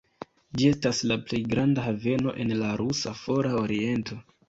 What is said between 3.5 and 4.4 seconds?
Oriento.